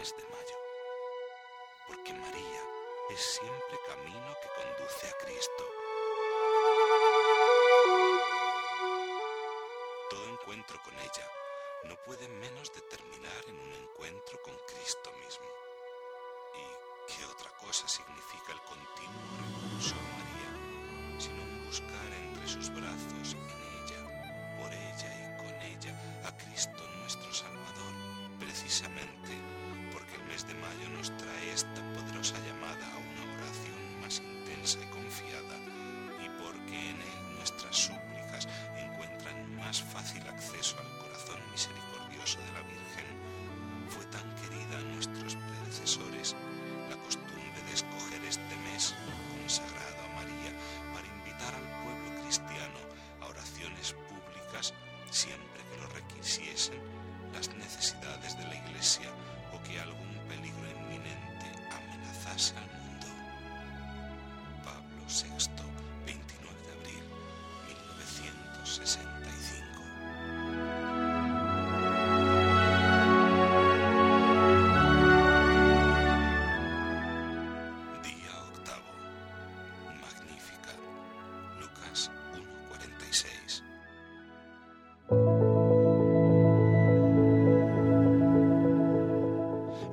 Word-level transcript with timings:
mes 0.00 0.16
de 0.16 0.24
mayo, 0.34 0.56
porque 1.86 2.14
María 2.14 2.62
es 3.10 3.20
siempre 3.20 3.76
camino 3.86 4.34
que 4.40 4.48
conduce 4.60 5.06
a 5.08 5.12
Cristo. 5.18 5.64
Todo 10.08 10.24
encuentro 10.28 10.80
con 10.82 10.94
ella 10.94 11.26
no 11.84 11.96
puede 12.06 12.26
menos 12.28 12.72
de 12.72 12.80
terminar 12.82 13.44
en 13.48 13.58
un 13.60 13.72
encuentro 13.74 14.40
con 14.40 14.56
Cristo 14.72 15.12
mismo. 15.22 15.48
¿Y 16.56 17.12
qué 17.12 17.24
otra 17.26 17.50
cosa 17.58 17.86
significa 17.86 18.52
el 18.52 18.60
continuo 18.62 19.20
recurso 19.36 19.94
a 20.00 20.04
María, 20.16 21.20
sino 21.20 21.66
buscar 21.66 22.10
entre 22.24 22.48
sus 22.48 22.70
brazos, 22.70 23.34
en 23.34 23.50
ella, 23.76 24.00
por 24.58 24.72
ella 24.72 25.10
y 25.20 25.36
con 25.36 25.54
ella, 25.60 25.94
a 26.24 26.34
Cristo 26.38 26.88
nuestro 27.02 27.34
Salvador, 27.34 27.92
precisamente 28.38 29.59
de 30.50 30.54
mayo 30.58 30.88
nos 30.98 31.16
trae 31.16 31.52
esta 31.54 31.80
poderosa 31.94 32.34
llamada 32.42 32.82
a 32.90 32.98
una 32.98 33.22
oración 33.38 33.78
más 34.02 34.18
intensa 34.18 34.78
y 34.82 34.86
confiada, 34.90 35.56
y 36.18 36.26
porque 36.42 36.90
en 36.90 36.98
él 36.98 37.36
nuestras 37.38 37.76
súplicas 37.76 38.48
encuentran 38.74 39.54
más 39.54 39.80
fácil 39.80 40.22
acceso 40.26 40.74
al 40.80 40.90
corazón 40.98 41.38
misericordioso 41.52 42.38
de 42.42 42.52
la 42.58 42.62
Virgen, 42.66 43.06
fue 43.90 44.04
tan 44.06 44.26
querida 44.42 44.78
a 44.78 44.90
nuestros 44.90 45.36
predecesores 45.36 46.34
la 46.90 46.96
costumbre 46.96 47.62
de 47.66 47.72
escoger 47.72 48.24
este 48.26 48.56
mes 48.66 48.94
consagrado 49.30 50.02
a 50.02 50.14
María 50.18 50.50
para 50.90 51.06
invitar 51.06 51.54
al 51.54 51.68
pueblo 51.86 52.22
cristiano 52.24 52.80
a 53.22 53.26
oraciones 53.26 53.94
públicas 53.94 54.74
siempre 55.10 55.62
que 55.70 55.80
lo 55.80 55.86
requisiesen 55.94 56.82
las 57.34 57.48
necesidades 57.54 58.36
de 58.36 58.44
la 58.48 58.56
Iglesia 58.56 59.10
que 59.70 59.80
algún 59.80 60.14
peligro 60.28 60.66
inminente 60.70 61.46
amenazase 61.70 62.54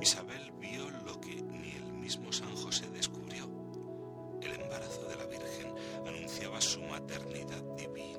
Isabel 0.00 0.52
vio 0.60 0.88
lo 1.04 1.20
que 1.20 1.42
ni 1.42 1.72
el 1.72 1.92
mismo 1.92 2.32
San 2.32 2.54
José 2.54 2.88
descubrió. 2.90 3.48
El 4.40 4.60
embarazo 4.60 5.02
de 5.08 5.16
la 5.16 5.26
Virgen 5.26 5.74
anunciaba 6.06 6.60
su 6.60 6.80
maternidad 6.82 7.62
divina 7.76 8.17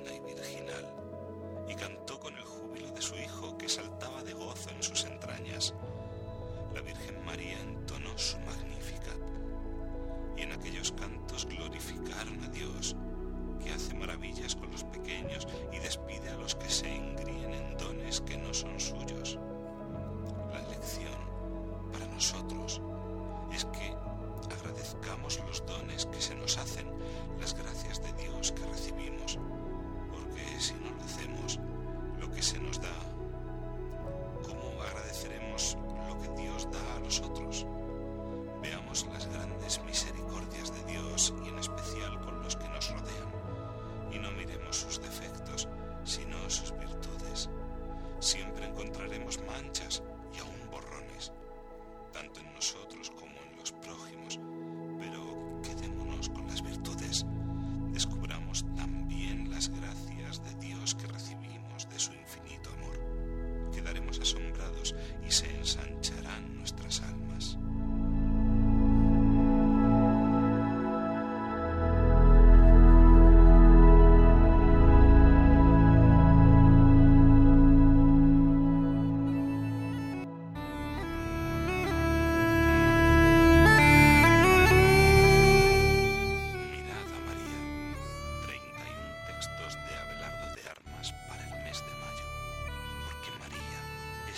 nos 32.60 32.80
da, 32.80 32.90
¿cómo 34.44 34.82
agradeceremos 34.82 35.78
lo 36.08 36.18
que 36.22 36.42
Dios 36.42 36.68
da 36.72 36.96
a 36.96 37.00
nosotros? 37.00 37.66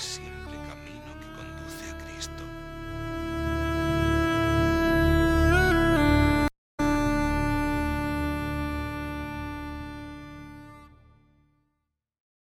see. 0.02 0.31